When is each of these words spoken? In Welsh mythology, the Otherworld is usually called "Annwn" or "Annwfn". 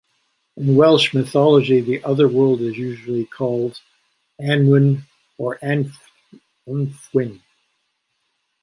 In 0.57 0.75
Welsh 0.77 1.13
mythology, 1.13 1.79
the 1.79 2.03
Otherworld 2.03 2.59
is 2.61 2.75
usually 2.75 3.23
called 3.23 3.79
"Annwn" 4.41 5.03
or 5.37 5.59
"Annwfn". 5.59 7.41